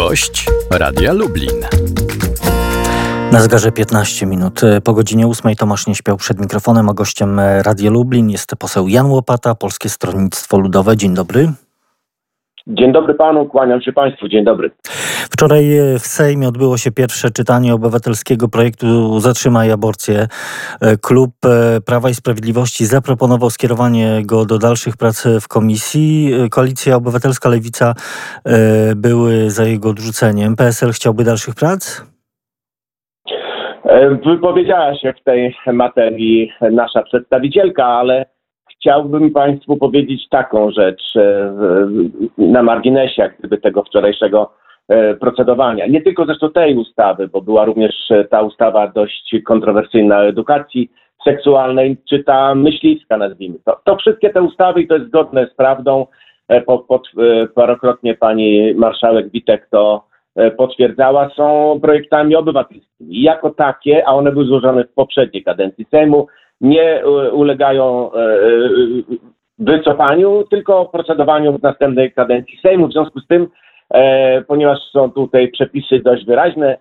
[0.00, 1.66] Gość Radia Lublin.
[3.32, 4.60] Na zegarze 15 minut.
[4.84, 9.06] Po godzinie 8 Tomasz nie śpiał przed mikrofonem, a gościem Radia Lublin jest poseł Jan
[9.06, 10.96] Łopata, Polskie Stronnictwo Ludowe.
[10.96, 11.52] Dzień dobry.
[12.72, 14.70] Dzień dobry panu, kłaniam się państwu, dzień dobry.
[15.32, 15.64] Wczoraj
[15.98, 20.26] w Sejmie odbyło się pierwsze czytanie obywatelskiego projektu Zatrzymaj aborcję.
[21.02, 21.30] Klub
[21.86, 26.30] Prawa i Sprawiedliwości zaproponował skierowanie go do dalszych prac w komisji.
[26.50, 27.94] Koalicja Obywatelska Lewica
[28.44, 30.56] e, były za jego odrzuceniem.
[30.56, 32.06] PSL chciałby dalszych prac?
[33.84, 38.26] E, wypowiedziała się w tej materii nasza przedstawicielka, ale
[38.80, 41.54] chciałbym Państwu powiedzieć taką rzecz e,
[42.38, 44.52] na marginesie gdyby tego wczorajszego
[44.88, 45.86] e, procedowania.
[45.86, 50.90] Nie tylko zresztą tej ustawy, bo była również ta ustawa dość kontrowersyjna o edukacji
[51.24, 53.80] seksualnej, czy ta myśliwska nazwijmy to.
[53.84, 56.06] To wszystkie te ustawy i to jest zgodne z prawdą.
[56.66, 57.02] Po, po,
[57.54, 63.22] parokrotnie pani marszałek Witek to E, potwierdzała, są projektami obywatelskimi.
[63.22, 66.26] Jako takie, a one były złożone w poprzedniej kadencji Sejmu,
[66.60, 68.18] nie e, ulegają e,
[69.58, 72.88] wycofaniu, tylko procedowaniu w następnej kadencji Sejmu.
[72.88, 73.48] W związku z tym,
[74.46, 76.78] ponieważ są tutaj przepisy dość wyraźne,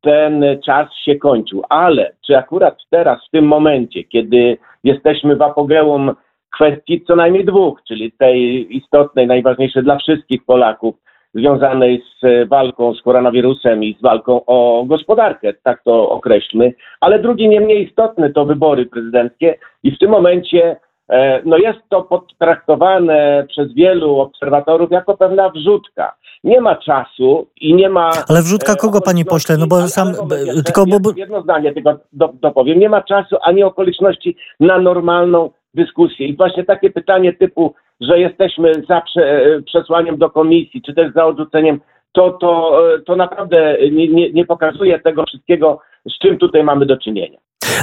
[0.00, 1.62] ten czas się kończył.
[1.68, 6.14] Ale czy akurat teraz, w tym momencie, kiedy jesteśmy w apogeum
[6.54, 10.94] kwestii co najmniej dwóch, czyli tej istotnej, najważniejszej dla wszystkich Polaków,
[11.34, 16.72] związanej z e, walką z koronawirusem i z walką o gospodarkę, tak to określmy.
[17.00, 20.76] Ale drugi, nie mniej istotny, to wybory prezydenckie i w tym momencie
[21.08, 26.14] e, no jest to potraktowane przez wielu obserwatorów jako pewna wrzutka.
[26.44, 28.10] Nie ma czasu i nie ma.
[28.28, 29.56] Ale wrzutka e, kogo, panie pośle?
[29.56, 30.08] No bo sam.
[30.08, 31.10] Jeszcze, tylko, bo...
[31.16, 32.78] Jedno zdanie tylko dopowiem.
[32.78, 36.26] Nie ma czasu ani okoliczności na normalną dyskusję.
[36.26, 41.24] I właśnie takie pytanie typu że jesteśmy za prze, przesłaniem do komisji, czy też za
[41.24, 41.80] odrzuceniem,
[42.12, 46.96] to, to, to naprawdę nie, nie, nie pokazuje tego wszystkiego, z czym tutaj mamy do
[46.96, 47.38] czynienia.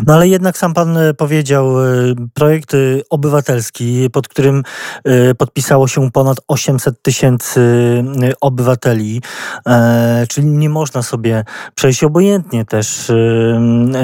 [0.07, 2.77] No ale jednak sam pan e, powiedział, e, projekt e,
[3.09, 4.63] obywatelski, pod którym
[5.37, 7.61] podpisało się ponad 800 tysięcy
[8.41, 9.21] obywateli,
[10.29, 11.43] czyli nie można sobie
[11.75, 13.11] przejść obojętnie też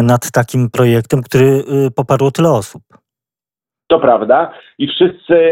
[0.04, 1.64] nad takim projektem, który
[1.96, 2.84] poparło tyle osób.
[3.88, 5.52] To prawda i wszyscy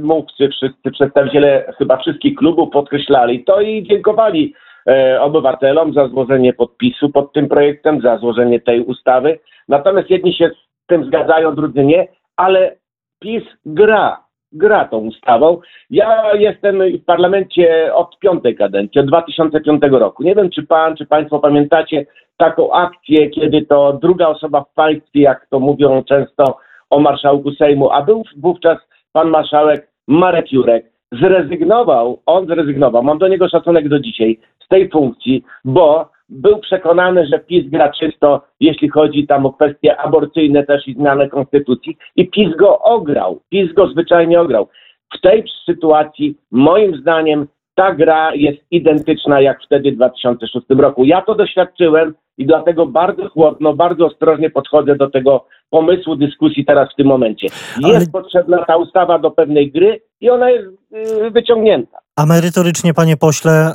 [0.00, 4.54] mówcy, wszyscy przedstawiciele chyba wszystkich klubów podkreślali to i dziękowali
[4.88, 9.38] e, obywatelom za złożenie podpisu pod tym projektem, za złożenie tej ustawy.
[9.68, 12.76] Natomiast jedni się z tym zgadzają, drudzy nie, ale
[13.18, 15.60] PiS gra, gra tą ustawą.
[15.90, 20.22] Ja jestem w parlamencie od piątej kadencji, od 2005 roku.
[20.22, 25.20] Nie wiem, czy pan, czy państwo pamiętacie taką akcję, kiedy to druga osoba w państwie,
[25.20, 26.58] jak to mówią często,
[26.90, 28.78] o marszałku Sejmu, a był wówczas
[29.12, 34.90] pan marszałek Marek Jurek, zrezygnował, on zrezygnował, mam do niego szacunek do dzisiaj, z tej
[34.90, 40.88] funkcji, bo był przekonany, że PiS gra czysto, jeśli chodzi tam o kwestie aborcyjne też
[40.88, 44.68] i zmianę konstytucji i PiS go ograł, PiS go zwyczajnie ograł.
[45.14, 51.04] W tej sytuacji moim zdaniem ta gra jest identyczna jak wtedy w 2006 roku.
[51.04, 56.92] Ja to doświadczyłem i dlatego bardzo chłodno, bardzo ostrożnie podchodzę do tego pomysłu dyskusji teraz
[56.92, 57.46] w tym momencie.
[57.80, 58.06] Jest Ale...
[58.12, 61.98] potrzebna ta ustawa do pewnej gry i ona jest yy, wyciągnięta.
[62.16, 63.74] A merytorycznie, panie pośle,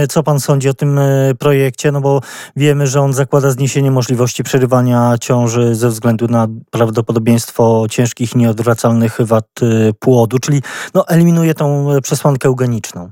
[0.00, 1.92] yy, co pan sądzi o tym yy, projekcie?
[1.92, 2.20] No bo
[2.56, 9.16] wiemy, że on zakłada zniesienie możliwości przerywania ciąży ze względu na prawdopodobieństwo ciężkich i nieodwracalnych
[9.20, 10.60] wad y, płodu, czyli
[10.94, 13.10] no, eliminuje tą przesłankę eugeniczną.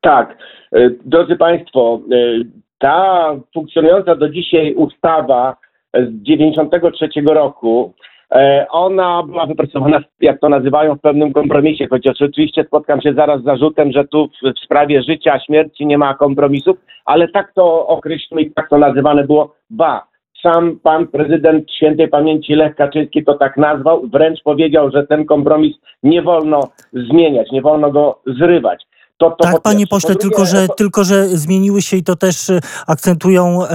[0.00, 0.36] Tak.
[0.76, 5.56] Y, drodzy Państwo, y, ta funkcjonująca do dzisiaj ustawa
[5.94, 7.94] z 93 roku,
[8.32, 13.40] e, ona była wypracowana, jak to nazywają, w pewnym kompromisie, chociaż oczywiście spotkam się zaraz
[13.40, 18.42] z zarzutem, że tu w sprawie życia, śmierci nie ma kompromisów, ale tak to określimy
[18.42, 19.54] i tak to nazywane było.
[19.70, 20.06] Ba,
[20.42, 25.76] sam pan prezydent świętej pamięci Lech Kaczyński to tak nazwał, wręcz powiedział, że ten kompromis
[26.02, 26.60] nie wolno
[26.92, 28.89] zmieniać, nie wolno go zrywać.
[29.20, 30.74] To, to tak, panie pośle, tylko że, to...
[30.74, 33.68] tylko że zmieniły się i to też e, akcentują e,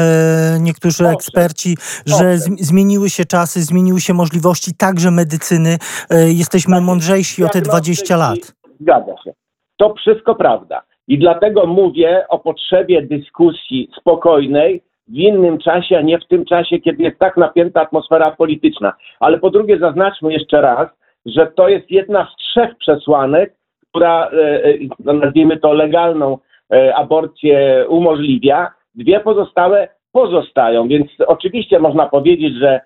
[0.61, 1.13] niektórzy Dobrze.
[1.13, 5.77] eksperci, że zmieniły się czasy, zmieniły się możliwości także medycyny.
[6.09, 8.39] E, jesteśmy tak, mądrzejsi o te 20 lat.
[8.79, 9.31] Zgadza się.
[9.77, 10.81] To wszystko prawda.
[11.07, 16.79] I dlatego mówię o potrzebie dyskusji spokojnej, w innym czasie, a nie w tym czasie,
[16.79, 18.93] kiedy jest tak napięta atmosfera polityczna.
[19.19, 20.87] Ale po drugie, zaznaczmy jeszcze raz,
[21.25, 23.53] że to jest jedna z trzech przesłanek,
[23.95, 24.63] która, e,
[25.09, 26.37] e, nazwijmy to legalną
[26.73, 30.87] e, aborcję umożliwia, dwie pozostałe pozostają.
[30.87, 32.81] Więc oczywiście można powiedzieć, że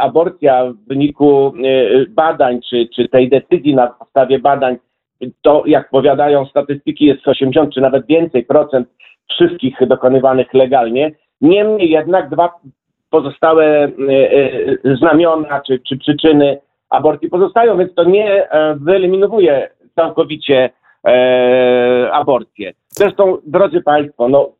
[0.00, 1.52] aborcja w wyniku
[2.08, 4.76] badań, czy, czy tej decyzji na podstawie badań
[5.42, 8.88] to jak powiadają statystyki jest 80 czy nawet więcej procent
[9.30, 11.12] wszystkich dokonywanych legalnie.
[11.40, 12.54] Niemniej jednak dwa
[13.10, 13.88] pozostałe
[14.98, 16.58] znamiona czy, czy przyczyny
[16.90, 20.70] aborcji pozostają, więc to nie wyeliminowuje całkowicie
[22.12, 22.72] aborcję.
[22.88, 24.52] Zresztą, drodzy Państwo, no,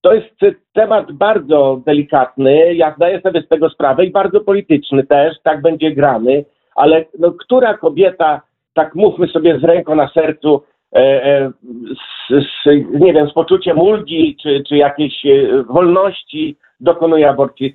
[0.00, 5.36] to jest temat bardzo delikatny, ja zdaję sobie z tego sprawę i bardzo polityczny też,
[5.42, 6.44] tak będzie grany,
[6.74, 8.40] ale no, która kobieta,
[8.74, 10.62] tak mówmy sobie z ręką na sercu,
[10.96, 11.50] e, e,
[12.30, 12.66] z, z,
[13.00, 17.74] nie wiem, z poczuciem ulgi czy, czy jakiejś e, wolności dokonuje aborcji.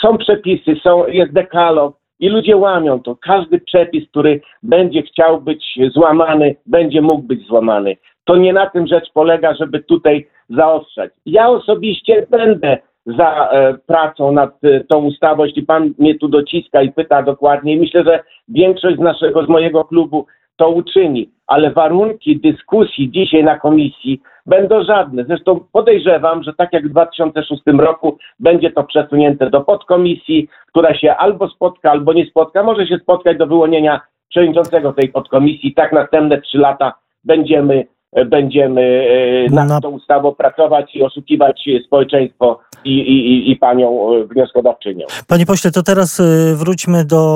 [0.00, 3.16] Są przepisy, są, jest dekalog i ludzie łamią to.
[3.16, 7.96] Każdy przepis, który będzie chciał być złamany, będzie mógł być złamany.
[8.24, 11.10] To nie na tym rzecz polega, żeby tutaj zaostrzać.
[11.26, 16.82] Ja osobiście będę za e, pracą nad e, tą ustawą, jeśli pan mnie tu dociska
[16.82, 17.76] i pyta dokładnie.
[17.76, 23.58] Myślę, że większość z naszego, z mojego klubu to uczyni, ale warunki dyskusji dzisiaj na
[23.58, 25.24] komisji będą żadne.
[25.24, 31.14] Zresztą podejrzewam, że tak jak w 2006 roku będzie to przesunięte do podkomisji, która się
[31.14, 32.62] albo spotka, albo nie spotka.
[32.62, 35.74] Może się spotkać do wyłonienia przewodniczącego tej podkomisji.
[35.74, 36.92] Tak następne trzy lata
[37.24, 37.86] będziemy
[38.24, 39.06] będziemy
[39.50, 39.80] e, nad na...
[39.80, 45.06] tą ustawą pracować i oszukiwać społeczeństwo i, i, i panią e, wnioskodawczynią.
[45.28, 46.24] Panie pośle, to teraz e,
[46.54, 47.26] wróćmy do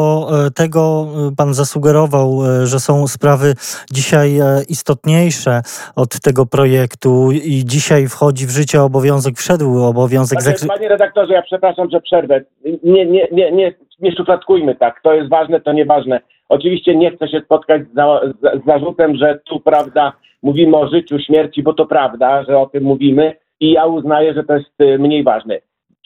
[0.54, 1.06] tego,
[1.36, 3.54] pan zasugerował, że są sprawy
[3.92, 5.62] dzisiaj istotniejsze
[5.96, 10.42] od tego projektu i dzisiaj wchodzi w życie obowiązek, wszedł obowiązek...
[10.42, 12.40] Znaczy, panie redaktorze, ja przepraszam, że przerwę.
[12.84, 15.00] Nie, nie, nie, nie, nie szufladkujmy tak.
[15.02, 16.20] To jest ważne, to nieważne.
[16.48, 18.20] Oczywiście nie chcę się spotkać z, za,
[18.62, 20.12] z zarzutem, że tu, prawda,
[20.42, 24.44] mówimy o życiu, śmierci, bo to prawda, że o tym mówimy i ja uznaję, że
[24.44, 25.58] to jest y, mniej ważne.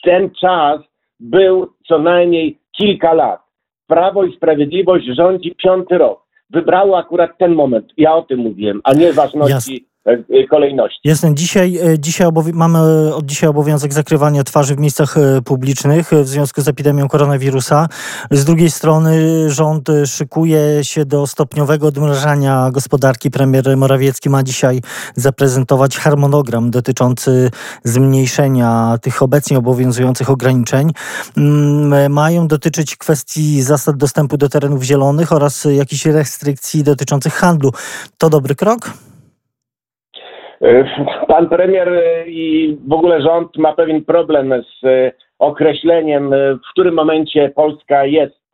[0.03, 0.81] Ten czas
[1.19, 3.41] był co najmniej kilka lat.
[3.87, 6.25] Prawo i Sprawiedliwość rządzi piąty rok.
[6.49, 7.93] Wybrało akurat ten moment.
[7.97, 9.85] Ja o tym mówiłem, a nie ważności
[10.49, 10.99] kolejności.
[11.03, 11.35] Jasne.
[11.35, 12.79] Dzisiaj, e, dzisiaj mamy
[13.15, 17.87] od dzisiaj obowiązek zakrywania twarzy w miejscach e, publicznych w związku z epidemią koronawirusa.
[18.31, 19.19] Z drugiej strony
[19.49, 23.31] rząd szykuje się do stopniowego odmrażania gospodarki.
[23.31, 24.81] Premier Morawiecki ma dzisiaj
[25.15, 27.51] zaprezentować harmonogram dotyczący
[27.83, 30.91] zmniejszenia tych obecnie obowiązujących ograniczeń.
[31.37, 37.71] Mm, mają dotyczyć kwestii zasad dostępu do terenów zielonych oraz jakichś restrykcji dotyczących handlu.
[38.17, 38.93] To dobry krok?
[40.61, 40.85] E,
[41.27, 46.29] pan premier e, i w ogóle rząd ma pewien problem z e, określeniem,
[46.67, 48.45] w którym momencie Polska jest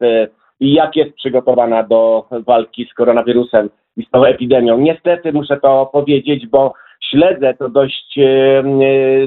[0.60, 4.78] i jak jest przygotowana do walki z koronawirusem i z tą epidemią.
[4.78, 6.74] Niestety muszę to powiedzieć, bo
[7.10, 8.20] śledzę to dość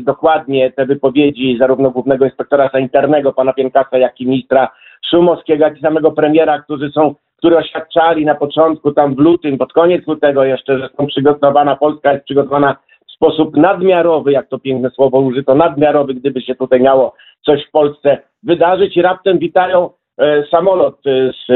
[0.00, 4.68] dokładnie te wypowiedzi zarówno głównego inspektora sanitarnego pana Pienkasa, jak i ministra
[5.10, 7.14] Szumowskiego, jak i samego premiera, którzy są
[7.44, 12.12] które oświadczali na początku, tam w lutym, pod koniec lutego jeszcze, że są przygotowana, Polska
[12.12, 12.76] jest przygotowana
[13.08, 17.14] w sposób nadmiarowy, jak to piękne słowo użyto, nadmiarowy, gdyby się tutaj miało
[17.46, 18.96] coś w Polsce wydarzyć.
[18.96, 21.50] I raptem witają e, samolot e, z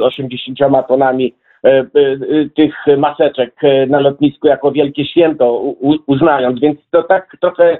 [0.00, 0.58] e, 80
[0.88, 1.34] tonami
[1.64, 1.86] e, e,
[2.56, 7.78] tych maseczek e, na lotnisku jako wielkie święto u, uznając, więc to tak trochę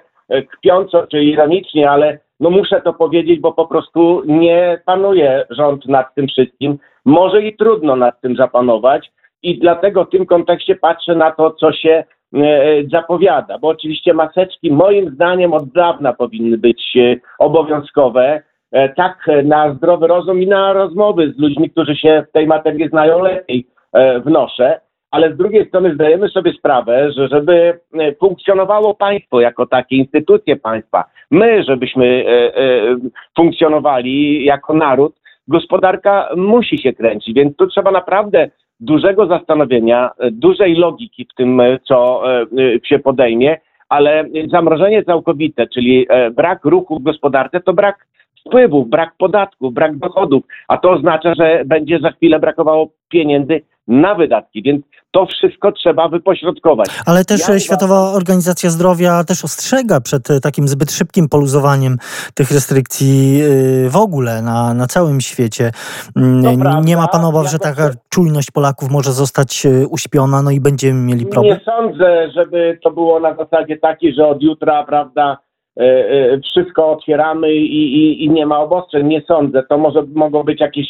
[0.52, 6.14] kpiąco czy ironicznie, ale no muszę to powiedzieć, bo po prostu nie panuje rząd nad
[6.14, 6.78] tym wszystkim.
[7.04, 9.10] Może i trudno nad tym zapanować
[9.42, 12.04] i dlatego w tym kontekście patrzę na to, co się
[12.34, 12.44] e,
[12.92, 18.42] zapowiada, bo oczywiście maseczki moim zdaniem od dawna powinny być e, obowiązkowe,
[18.72, 22.88] e, tak na zdrowy rozum i na rozmowy z ludźmi, którzy się w tej materii
[22.88, 23.66] znają lepiej
[24.24, 29.96] wnoszę ale z drugiej strony zdajemy sobie sprawę, że żeby e, funkcjonowało państwo jako takie,
[29.96, 32.96] instytucje państwa, my, żebyśmy e, e,
[33.36, 38.50] funkcjonowali jako naród, gospodarka musi się kręcić, więc tu trzeba naprawdę
[38.80, 42.22] dużego zastanowienia, dużej logiki w tym, co
[42.84, 43.56] się podejmie,
[43.88, 48.06] ale zamrożenie całkowite, czyli brak ruchu w gospodarce, to brak
[48.46, 53.60] wpływów, brak podatków, brak dochodów, a to oznacza, że będzie za chwilę brakowało pieniędzy
[53.90, 56.88] na wydatki, więc to wszystko trzeba wypośrodkować.
[57.06, 58.12] Ale też ja Światowa.
[58.14, 61.96] Organizacja Zdrowia też ostrzega przed e, takim zbyt szybkim poluzowaniem
[62.34, 63.40] tych restrykcji
[63.86, 65.70] e, w ogóle na, na całym świecie.
[66.16, 70.60] Mm, nie ma pan obaw, że taka czujność Polaków może zostać e, uśpiona, no i
[70.60, 71.58] będziemy mieli problem?
[71.58, 75.38] Nie sądzę, żeby to było na zasadzie takiej, że od jutra, prawda,
[76.44, 79.06] wszystko otwieramy i, i, i nie ma obostrzeń.
[79.06, 79.62] Nie sądzę.
[79.68, 80.86] To może mogą być jakieś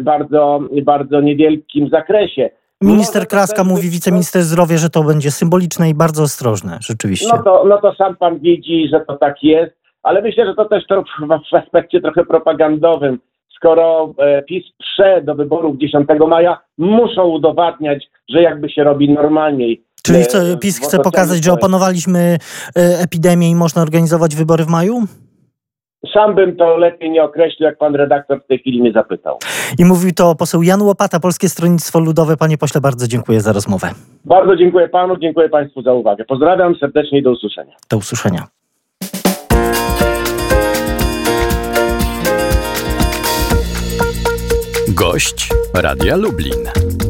[0.00, 2.50] bardzo, bardzo niewielkim zakresie.
[2.82, 7.28] Minister Kraska mówi, wiceminister zdrowia, że to będzie symboliczne i bardzo ostrożne, rzeczywiście.
[7.36, 10.64] No to, no to sam pan widzi, że to tak jest, ale myślę, że to
[10.64, 11.04] też to
[11.50, 13.18] w aspekcie trochę propagandowym
[13.56, 19.84] skoro e, PiS prze do wyborów 10 maja, muszą udowadniać, że jakby się robi normalniej.
[20.02, 22.38] Czyli E, PiS chce pokazać, że opanowaliśmy e,
[22.98, 25.02] epidemię i można organizować wybory w maju?
[26.10, 29.38] Sam bym to lepiej nie określił, jak pan redaktor w tej chwili mnie zapytał.
[29.78, 32.36] I mówił to poseł Jan Łopata, Polskie Stronnictwo Ludowe.
[32.36, 33.88] Panie pośle, bardzo dziękuję za rozmowę.
[34.24, 36.24] Bardzo dziękuję panu, dziękuję państwu za uwagę.
[36.24, 37.76] Pozdrawiam serdecznie i do usłyszenia.
[37.90, 38.46] Do usłyszenia.
[44.88, 47.01] Gość Radia Lublin.